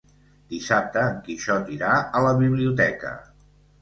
Dissabte 0.53 1.03
en 1.09 1.19
Quixot 1.27 1.69
irà 1.75 1.93
a 2.21 2.25
la 2.29 2.33
biblioteca. 2.41 3.13